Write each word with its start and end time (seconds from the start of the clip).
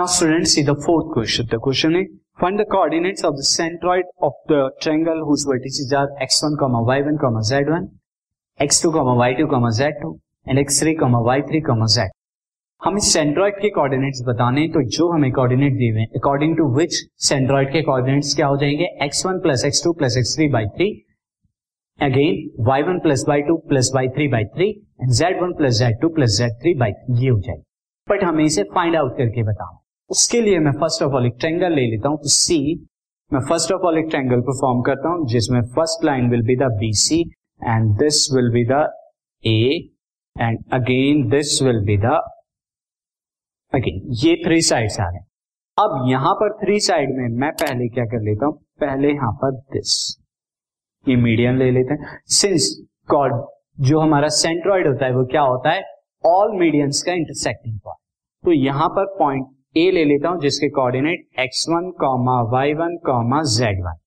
Now 0.00 0.06
students 0.06 0.54
see 0.54 0.62
the 0.62 0.76
fourth 0.76 1.12
question. 1.12 1.46
The 1.50 1.58
question 1.58 1.94
is 1.94 2.06
find 2.38 2.58
the 2.58 2.64
coordinates 2.64 3.22
of 3.22 3.36
the 3.36 3.42
centroid 3.42 4.04
of 4.22 4.32
the 4.48 4.70
triangle 4.80 5.26
whose 5.26 5.44
vertices 5.44 5.92
are 5.92 6.08
x1, 6.18 6.56
y1, 6.56 7.18
z1, 7.48 7.90
x2, 8.60 8.92
y2, 8.94 9.40
z2 9.80 10.18
and 10.46 10.58
x3, 10.58 10.96
y3, 10.96 11.86
z. 11.88 12.08
हम 12.80 12.96
इस 12.96 13.12
centroid 13.12 13.54
के 13.62 13.70
coordinates 13.70 14.22
बताने 14.26 14.66
तो 14.74 14.82
जो 14.96 15.10
हमें 15.12 15.30
coordinate 15.32 15.72
दिए 15.78 15.90
हुए 15.92 16.04
according 16.18 16.56
to 16.56 16.68
which 16.76 16.94
centroid 17.28 17.72
के 17.72 17.82
कोऑर्डिनेट्स 17.88 18.34
क्या 18.36 18.46
हो 18.46 18.56
जाएँगे 18.62 18.88
x1 19.08 19.42
plus 19.42 19.64
x 19.64 19.84
two 19.84 19.92
plus 19.98 20.16
x 20.18 20.34
three 20.36 20.48
by 20.54 20.66
three 20.78 20.88
again 21.98 22.38
y1 22.70 23.02
plus 23.02 23.24
y 23.28 23.42
two 23.50 23.56
plus 23.68 23.90
y 23.94 24.08
three 24.16 24.28
by 24.36 24.44
three 24.56 24.70
and 25.02 25.12
z1 25.20 25.56
plus 25.58 25.78
z 25.78 26.00
two 26.02 26.08
plus 26.14 26.38
z 26.38 26.56
three 26.62 26.74
by 26.84 26.92
ये 27.22 27.28
हो 27.28 27.38
जाएगी 27.40 27.62
but 28.08 28.24
हमें 28.24 28.44
इसे 28.44 28.62
find 28.74 28.96
out 28.96 29.16
करके 29.18 29.42
बताओ 29.50 29.79
उसके 30.10 30.40
लिए 30.40 30.58
मैं 30.58 30.72
फ़र्स्ट 30.72 31.02
ऑफ़ 31.02 31.12
ऑल 31.14 31.26
एक 31.26 31.36
ट्रेंगल 31.40 31.74
ले 31.74 31.86
लेता 31.90 32.08
हूँ 32.08 32.18
तो 32.18 32.28
सी 32.30 32.58
मैं 33.30 33.40
फ़र्स्ट 33.48 33.72
ऑफ़ 33.72 33.82
ऑल 33.86 33.98
एक 33.98 34.06
ट्रेंगल 34.10 34.40
को 34.40 34.52
फॉर्म 34.60 34.80
करता 34.82 35.08
हूँ, 35.08 35.26
जिसमें 35.28 35.60
first 35.74 36.04
line 36.04 36.30
will 36.30 36.42
be 36.46 36.56
the 36.56 36.70
B 36.78 36.92
C 36.98 37.20
and 37.60 37.90
this 37.98 38.26
will 38.34 38.50
be 38.52 38.64
the 38.70 38.80
A 39.44 39.60
and 40.36 40.58
again 40.72 41.28
this 41.30 41.62
will 41.62 41.78
be 41.86 41.96
the 41.98 42.20
again 43.72 44.00
ये 44.22 44.34
थ्री 44.44 44.60
साइड्स 44.62 44.98
आ 45.00 45.04
रहे 45.04 45.18
हैं। 45.18 45.26
अब 45.78 46.10
यहाँ 46.10 46.34
पर 46.34 46.56
थ्री 46.62 46.78
साइड 46.80 47.10
में 47.16 47.38
मैं 47.40 47.50
पहले 47.54 47.88
क्या 47.88 48.04
कर 48.06 48.22
लेता 48.22 48.46
हूँ, 48.46 48.54
पहले 48.80 49.08
यहाँ 49.08 49.32
पर 49.42 49.52
दिस 49.72 49.94
ये 51.06 51.16
मीडियम 51.18 51.58
ले 51.58 51.70
लेते 51.70 51.94
हैं। 51.94 52.18
सिंस 52.30 52.68
कॉड 53.10 53.40
जो 53.80 54.00
हमारा 54.00 54.28
सेंट्रॉइड 54.30 54.86
होता 54.88 55.06
है, 55.06 55.14
वो 55.14 55.24
क्या 55.26 55.42
होता 55.42 55.70
है? 55.70 55.82
ऑल 56.24 56.58
मीडियंस 56.58 57.02
का 57.02 57.12
इंटरसेक्टिंग 57.12 57.78
पॉइंट 57.78 58.44
तो 58.44 58.52
यहाँ 58.54 58.88
पर 58.90 59.06
पॉइंट 59.18 59.46
ए 59.76 59.90
ले 59.90 60.04
लेता 60.04 60.28
हूँ, 60.28 60.40
जिसके 60.40 60.68
coordinate 60.68 61.40
x 61.40 61.64
one 61.68 61.90
comma 61.98 62.40
y 62.52 62.72
one 62.74 62.96
comma 63.06 63.42
z 63.50 63.82
one 63.82 63.98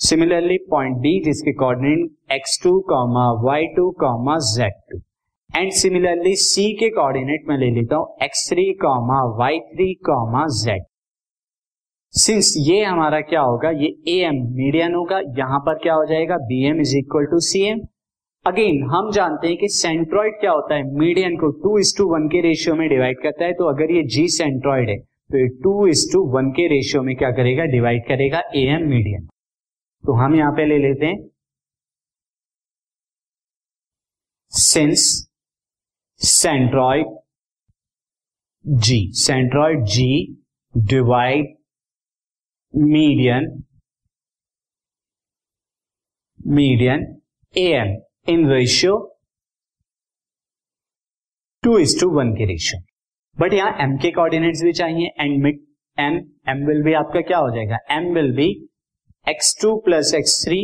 similarly 0.00 0.56
point 0.70 0.96
B 0.98 1.12
जिसके 1.24 1.52
coordinate 1.52 2.32
x 2.32 2.58
two 2.62 2.78
comma 2.88 3.24
y 3.42 3.66
two 3.76 3.90
comma 4.00 4.36
z 4.46 4.78
two 4.90 5.00
and 5.50 5.72
similarly 5.72 6.34
C 6.36 6.64
के 6.74 6.88
कोऑर्डिनेट 6.90 7.44
में 7.48 7.56
ले 7.58 7.70
लेता 7.70 7.96
हूँ 7.96 8.16
x 8.22 8.48
three 8.50 8.64
comma 8.82 9.20
y 9.38 9.58
three 9.66 9.92
comma 10.06 10.46
z 10.60 10.84
since 12.14 12.54
ये 12.58 12.82
हमारा 12.84 13.20
क्या 13.22 13.40
होगा, 13.40 13.70
ये 13.70 13.88
ए 14.08 14.16
एम 14.28 14.40
मीडियन 14.54 14.94
होगा, 14.94 15.18
यहाँ 15.38 15.58
पर 15.66 15.78
क्या 15.82 15.94
हो 15.94 16.06
जाएगा 16.06 16.36
B 16.46 16.64
M 16.68 16.80
is 16.80 16.96
equal 16.98 17.26
to 17.30 17.40
C 17.48 17.62
M 17.66 17.80
again 18.46 18.82
हम 18.90 19.10
जानते 19.12 19.48
हैं 19.48 19.56
कि 19.56 19.68
सेंट्रॉइड 19.68 20.40
क्या 20.40 20.50
होता 20.52 20.74
है 20.74 20.82
मीडियन 20.98 21.36
को 21.36 21.50
टू 21.62 21.78
इज़ 21.78 21.96
टू 21.98 22.08
वन 22.12 22.28
के 22.28 22.40
रेशियो 22.48 22.74
में 22.74 22.88
डिवाइड 22.88 23.22
करता 23.22 23.44
है 23.44 23.52
तो 23.52 23.68
अगर 23.68 23.94
ये 23.96 24.02
जी 24.16 24.26
सेंट्रॉइड 24.38 24.90
है 24.90 24.98
तो 25.30 25.46
टू 25.62 25.86
इज़ 25.88 26.04
टू 26.12 26.20
वन 26.30 26.50
के 26.52 26.66
रेशियो 26.68 27.02
में 27.02 27.14
क्या 27.16 27.30
करेगा? 27.32 27.64
डिवाइड 27.72 28.06
करेगा 28.08 28.38
ए 28.56 28.64
एम 28.76 28.88
मीडियन 28.90 29.26
तो 30.04 30.12
हम 30.16 30.34
यहाँ 30.36 30.52
पे 30.56 30.66
ले 30.66 30.78
लेते 30.78 31.06
हैं। 31.06 31.18
Since 34.52 35.04
centroid 36.20 37.16
G 38.64 38.98
centroid 39.16 39.84
G 39.94 40.10
divide 40.74 41.56
median 42.74 43.46
median 46.48 47.06
A 47.54 47.66
M 47.78 47.96
in 48.32 48.48
ratio 48.50 48.98
two 51.62 51.78
is 51.78 51.98
to 52.00 52.10
one 52.10 52.32
के 52.34 52.44
रेशियो 52.46 52.80
बट 53.36 53.52
यहाँ 53.52 53.76
एम 53.80 53.96
के 53.96 54.10
कोऑर्डिनेट्स 54.10 54.62
भी 54.64 54.72
चाहिए 54.72 55.10
and 55.20 55.42
mid 55.42 55.60
M 55.98 56.16
M 56.48 56.66
will 56.66 56.82
be 56.82 56.92
आपका 56.92 57.20
क्या 57.20 57.38
हो 57.38 57.50
जाएगा? 57.50 57.78
M 57.90 58.14
will 58.14 58.32
be 58.36 58.48
x 59.26 59.54
two 59.62 59.76
plus 59.84 60.14
x 60.14 60.44
three 60.44 60.58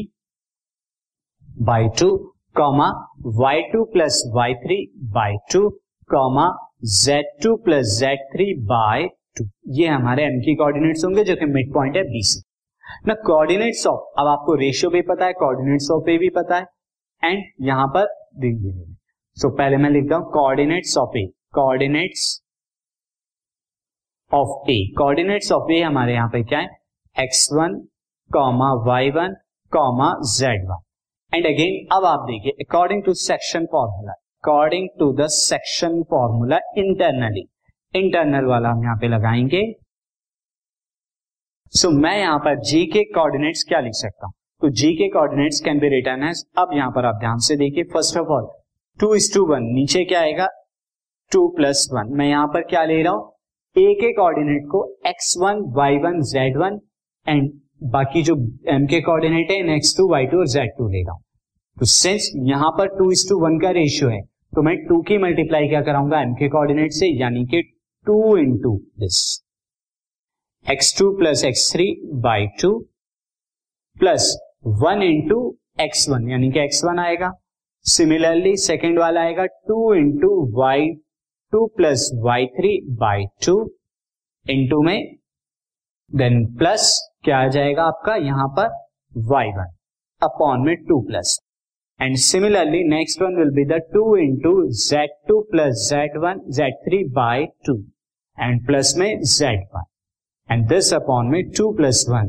by 1.49 1.88
two 2.00 2.16
comma 2.56 2.88
y 3.37 3.62
two 3.72 3.84
plus 3.93 4.22
y 4.34 4.54
three 4.54 4.77
by 5.15 5.37
two 5.53 5.69
comma 6.10 6.49
z 6.94 7.27
two 7.43 7.56
plus 7.65 7.99
z 8.00 8.27
three 8.32 8.53
by 8.65 9.06
two 9.38 9.44
ये 9.75 9.87
हमारे 9.88 10.25
M 10.25 10.38
की 10.41 10.54
coordinates 10.54 11.04
होंगे 11.04 11.25
जो 11.25 11.37
कि 11.37 11.47
मिड 11.47 11.72
पॉइंट 11.75 11.97
है 11.97 12.03
बी 12.04 12.22
से। 12.22 12.41
ना 13.09 13.15
coordinates 13.27 13.87
of 13.87 14.21
अब 14.21 14.27
आपको 14.28 14.54
रेशियो 14.60 14.91
भी 14.91 15.00
पता 15.03 15.27
है 15.27 15.33
कोऑर्डिनेट्स 15.33 15.91
ऑफ़ 15.91 16.10
ए 16.10 16.16
भी 16.19 16.28
पता 16.37 16.56
है 16.56 16.66
एंड 17.22 17.44
यहाँ 17.66 17.87
पर 17.97 18.06
सो 18.44 19.48
so, 19.48 19.56
पहले 19.59 19.77
मैं 19.77 19.91
लिखता 19.91 20.16
हूँ 20.16 20.31
coordinates 20.33 20.97
of 20.98 21.16
A 21.19 21.27
coordinates 21.54 22.46
of 24.32 24.70
A 24.70 24.76
coordinates 24.98 25.50
of 25.53 25.70
A 25.72 25.81
हमारे 25.82 26.12
यहाँ 26.14 26.28
पे 26.28 26.42
क्या 26.44 26.59
है? 26.59 26.69
X 27.16 27.48
one 27.53 27.75
comma 28.31 28.72
y 28.87 29.10
one 29.10 29.34
comma 29.72 30.12
z 30.31 30.64
one 30.69 30.82
and 31.32 31.47
again 31.47 31.97
अब 31.97 32.04
आप 32.04 32.25
देखिए 32.26 32.65
according 32.65 33.03
to 33.04 33.15
section 33.15 33.66
formula 33.72 34.12
according 34.12 34.88
to 34.98 35.12
the 35.12 35.26
section 35.32 36.03
formula 36.10 36.59
internally 36.78 37.44
internal 37.94 38.44
वाला 38.44 38.69
हम 38.69 38.82
यहाँ 38.84 38.97
पे 38.97 39.09
लगाएँगे। 39.09 39.62
सो 41.72 41.88
so, 41.88 41.94
मैं 41.94 42.19
यहाँ 42.19 42.38
पर 42.38 42.59
जी 42.60 42.84
के 42.86 43.04
कोऑर्डिनेट्स 43.04 43.65
क्या 43.69 43.81
लिख 43.81 43.92
सकता 43.94 44.26
हूँ? 44.26 44.32
तो 44.62 44.69
जी 44.70 44.92
के 44.97 45.09
coordinates 45.09 45.60
can 45.60 45.78
be 45.78 45.88
written 45.88 46.28
as 46.28 46.44
अब 46.59 46.70
यहाँ 46.75 46.91
पर 46.91 47.06
आप 47.06 47.19
ध्यान 47.20 47.38
से 47.47 47.56
देखिए 47.56 47.84
first 47.92 48.16
of 48.19 48.28
all 48.28 48.47
two 49.00 49.15
is 49.15 49.32
to 49.34 49.44
one 49.47 49.65
नीचे 49.75 50.04
क्या 50.04 50.20
आएगा? 50.20 50.48
टू 51.32 51.48
प्लस 51.56 51.88
वन 51.92 52.12
मैं 52.16 52.28
यहाँ 52.28 52.47
पर 52.47 52.62
क्या 52.65 52.84
ले 52.84 53.03
रहा 53.03 53.12
हूँ? 53.12 53.35
ए 53.76 53.92
के 53.94 54.12
कोऑर्डिनेट 54.14 54.62
को 54.70 54.78
x 55.06 55.34
one 55.38 55.59
y 55.76 55.97
one 56.00 56.20
z 56.25 56.56
one 56.59 56.78
and 57.26 57.50
बाकी 57.92 58.22
जो 58.22 58.34
एम 58.75 58.87
के 58.87 59.00
कोऑर्डिनेट 59.00 59.50
है 59.50 59.76
एक्स 59.76 59.97
टू 59.97 60.09
वाई 60.10 60.26
टू 60.26 60.38
और 60.38 60.47
जेड 60.48 60.70
टू 60.78 60.88
ले 60.88 61.03
रहा 61.03 61.12
हूँ। 61.12 61.22
तो 61.76 61.86
सिंस 61.86 62.31
यहाँ 62.47 62.70
पर 62.78 62.88
टू 62.98 63.10
इज़ 63.12 63.28
टू 63.28 63.38
वन 63.41 63.59
का 63.60 63.70
रेशियो 63.78 64.10
है 64.10 64.20
तो 64.54 64.62
मैं 64.62 64.76
टू 64.86 65.00
की 65.03 65.19
मल्टीप्लाई 65.19 65.69
क्या 65.69 65.82
कराऊँगा 65.82 66.20
एम 66.22 66.34
के 66.34 66.48
कोऑर्डिनेट 66.48 66.92
से, 66.92 67.06
यानी 67.20 67.44
कि 67.47 67.62
two 68.06 68.36
into 68.36 68.76
this 69.00 69.20
x 70.66 70.98
two 70.98 71.10
plus 71.19 71.44
x 71.44 71.70
three 71.72 71.92
by 72.22 72.47
two 72.62 72.78
plus 73.97 74.36
one 74.82 75.03
into 75.03 75.56
x 75.81 76.09
one 76.10 76.31
यानी 76.31 76.50
कि 76.53 76.60
एक्स 76.60 76.84
वन 76.84 76.98
आएगा। 76.98 77.32
सिमिलरली 77.86 78.56
सेकेंड 78.59 78.98
वाला 78.98 79.20
आएगा 79.20 79.44
two 79.47 79.92
into 79.94 80.31
y 80.56 80.88
two 81.53 81.67
plus 81.77 82.11
y 82.23 82.47
three 82.57 82.71
by 82.97 83.25
two 83.47 83.55
into 84.47 84.81
में 84.83 84.99
देन 86.11 86.45
प्लस 86.57 86.89
क्या 87.25 87.39
आ 87.39 87.49
जाएगा 87.49 87.83
आपका 87.84 88.15
यहाँ 88.17 88.47
पर 88.59 88.69
वाई 89.12 89.49
वन 89.49 89.73
अपॉन 90.23 90.65
में 90.67 90.77
two 90.84 91.01
plus. 91.01 91.39
And 92.01 92.17
similarly 92.17 92.83
next 92.89 93.23
one 93.23 93.37
will 93.37 93.51
be 93.51 93.65
the 93.65 93.81
two 93.93 94.17
into 94.17 94.53
z 94.79 95.11
two 95.29 95.41
plus 95.51 95.89
z 95.91 96.17
one 96.23 96.41
z 96.51 96.75
three 96.84 97.03
by 97.12 97.47
two 97.67 97.77
and 98.39 98.67
plus 98.67 98.95
में 98.99 99.21
z 99.23 99.67
one 99.75 99.84
and 100.49 100.69
this 100.69 100.93
upon 100.95 101.27
में 101.27 101.43
two 101.51 101.71
plus 101.77 102.05
one 102.09 102.28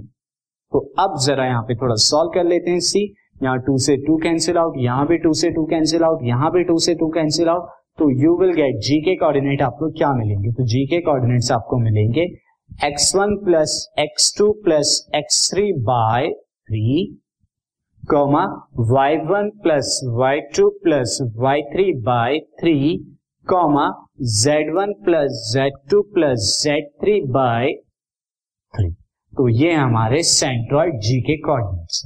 तो 0.72 0.80
अब 1.00 1.18
जरा 1.26 1.46
यहाँ 1.46 1.64
पे 1.64 1.76
थोड़ा 1.76 1.96
solve 2.04 2.32
कर 2.34 2.44
लेते 2.44 2.72
हैं 2.72 2.80
सी 2.90 3.04
यहाँ 3.44 3.60
टू 3.60 3.78
से 3.78 3.98
टू 3.98 4.18
कैंसिल 4.18 4.58
आउट 4.58 4.78
यहाँ 4.78 5.08
भी 5.08 5.18
टू 5.18 5.34
से 5.34 5.50
टू 5.52 5.66
कैंसिल 5.66 6.04
आउट 6.04 6.24
यहाँ 6.24 6.52
भी 6.52 6.64
टू 6.64 6.78
से 6.80 6.96
टू 6.96 7.10
कैंसिल 7.10 7.50
आउट 7.50 7.70
तो 7.97 8.09
यू 8.22 8.35
विल 8.40 8.52
गेट 8.53 8.75
जी 8.85 9.00
के 9.02 9.16
कोऑर्डिनेट 9.16 9.62
आपको 9.62 9.90
क्या 9.91 10.12
मिलेंगे? 10.13 10.52
तो 10.52 10.63
जी 10.63 10.85
के 10.88 11.00
कोऑर्डिनेट्स 11.02 11.52
आपको 11.52 11.78
मिलेंगे 11.80 12.25
x 12.85 13.16
one 13.16 13.35
plus 13.46 13.72
x 14.00 14.34
two 14.38 14.52
plus 14.66 14.91
x 15.16 15.50
three 15.53 15.72
by 15.88 16.30
three 16.69 17.06
comma 18.03 18.44
y 18.91 19.18
one 19.31 19.50
plus 19.63 20.00
y 20.18 20.39
two 20.57 20.69
plus 20.83 21.18
y 21.38 21.62
three 21.74 21.92
by 22.01 22.39
three 22.60 22.75
comma 23.48 23.88
z 24.44 24.74
one 24.75 24.94
plus 25.06 25.42
z 25.54 25.74
two 25.92 26.01
plus 26.13 26.51
z 26.63 26.89
three 27.01 27.19
by 27.31 27.74
three 28.74 28.92
तो 29.33 29.48
ये 29.50 29.74
हमारे 29.74 30.22
centroid 30.24 31.00
G 31.00 31.19
के 31.22 31.38
coordinates 31.42 32.06